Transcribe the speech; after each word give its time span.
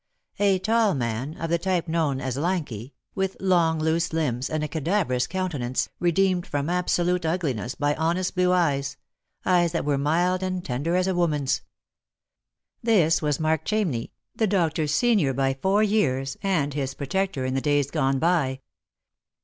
A 0.39 0.57
tall 0.57 0.95
man, 0.95 1.37
of 1.37 1.51
the 1.51 1.59
type 1.59 1.87
known 1.87 2.19
as 2.21 2.35
lanky, 2.35 2.95
with 3.13 3.37
long 3.39 3.79
loose 3.79 4.11
limbs 4.11 4.49
and 4.49 4.63
a 4.63 4.67
cadaverous 4.67 5.27
countenance, 5.27 5.89
redeemed 5.99 6.47
from 6.47 6.71
absolute 6.71 7.23
ugliness 7.23 7.75
by 7.75 7.93
honest 7.93 8.33
blue 8.33 8.51
eyes— 8.51 8.97
eyes 9.45 9.73
that 9.73 9.85
were 9.85 9.99
mild 9.99 10.41
and 10.41 10.65
tender 10.65 10.95
as 10.95 11.05
a 11.05 11.13
woman's. 11.13 11.61
This 12.81 13.21
was 13.21 13.39
Mark 13.39 13.63
Chamney, 13.63 14.09
the 14.35 14.47
doctor's 14.47 14.91
senior 14.91 15.35
by 15.35 15.53
four 15.53 15.83
years, 15.83 16.35
and 16.41 16.73
his 16.73 16.95
protector 16.95 17.45
in 17.45 17.53
the 17.53 17.61
days 17.61 17.91
gone 17.91 18.17
by. 18.17 18.61